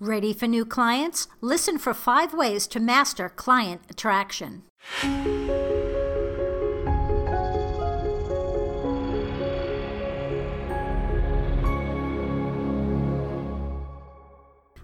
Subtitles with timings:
[0.00, 1.26] Ready for new clients?
[1.40, 4.62] Listen for five ways to master client attraction.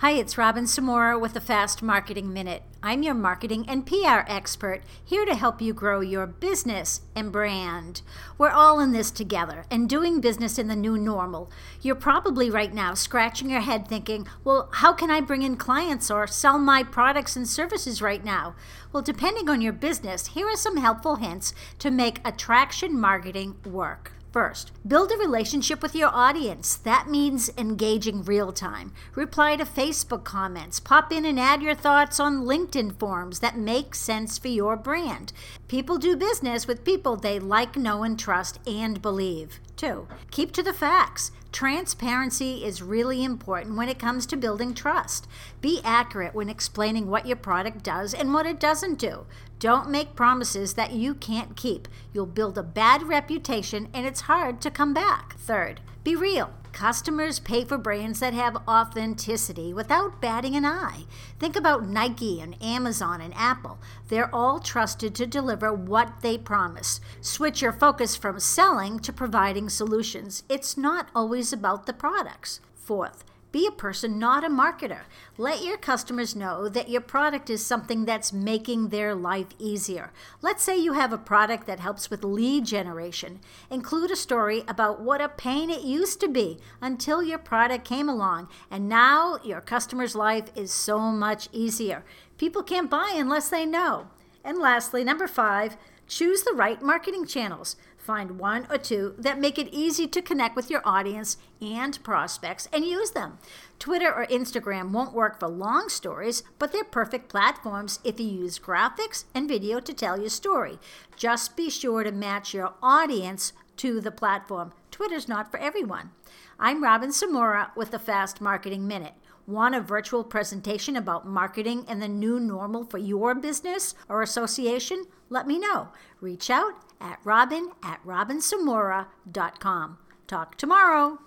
[0.00, 2.62] Hi, it's Robin Samora with the Fast Marketing Minute.
[2.82, 8.00] I'm your marketing and PR expert, here to help you grow your business and brand.
[8.38, 11.50] We're all in this together and doing business in the new normal.
[11.82, 16.10] You're probably right now scratching your head thinking, well, how can I bring in clients
[16.10, 18.54] or sell my products and services right now?
[18.94, 24.12] Well, depending on your business, here are some helpful hints to make attraction marketing work.
[24.32, 26.76] First, build a relationship with your audience.
[26.76, 28.92] That means engaging real time.
[29.16, 30.78] Reply to Facebook comments.
[30.78, 35.32] Pop in and add your thoughts on LinkedIn forums that make sense for your brand.
[35.66, 39.58] People do business with people they like, know, and trust and believe.
[39.74, 41.32] Two, keep to the facts.
[41.50, 45.26] Transparency is really important when it comes to building trust.
[45.60, 49.26] Be accurate when explaining what your product does and what it doesn't do.
[49.60, 51.86] Don't make promises that you can't keep.
[52.14, 55.38] You'll build a bad reputation and it's hard to come back.
[55.38, 56.54] Third, be real.
[56.72, 61.04] Customers pay for brands that have authenticity without batting an eye.
[61.38, 63.78] Think about Nike and Amazon and Apple.
[64.08, 67.02] They're all trusted to deliver what they promise.
[67.20, 70.42] Switch your focus from selling to providing solutions.
[70.48, 72.60] It's not always about the products.
[72.74, 75.00] Fourth, be a person, not a marketer.
[75.36, 80.12] Let your customers know that your product is something that's making their life easier.
[80.40, 83.40] Let's say you have a product that helps with lead generation.
[83.70, 88.08] Include a story about what a pain it used to be until your product came
[88.08, 92.04] along, and now your customer's life is so much easier.
[92.38, 94.08] People can't buy unless they know.
[94.44, 97.76] And lastly, number five, choose the right marketing channels.
[98.10, 102.66] Find one or two that make it easy to connect with your audience and prospects
[102.72, 103.38] and use them.
[103.78, 108.58] Twitter or Instagram won't work for long stories, but they're perfect platforms if you use
[108.58, 110.80] graphics and video to tell your story.
[111.14, 114.72] Just be sure to match your audience to the platform.
[114.90, 116.10] Twitter's not for everyone.
[116.58, 119.14] I'm Robin Samora with the Fast Marketing Minute.
[119.50, 125.06] Want a virtual presentation about marketing and the new normal for your business or association?
[125.28, 125.88] Let me know.
[126.20, 129.98] Reach out at robin at robinsamora.com.
[130.28, 131.18] Talk tomorrow.